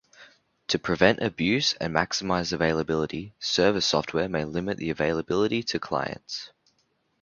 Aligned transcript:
To 0.69 0.79
prevent 0.79 1.19
abuse 1.21 1.73
and 1.79 1.93
maximize 1.93 2.51
availability, 2.53 3.35
server 3.37 3.81
software 3.81 4.27
may 4.27 4.45
limit 4.45 4.77
the 4.77 4.89
availability 4.89 5.61
to 5.61 5.79
clients. 5.79 6.49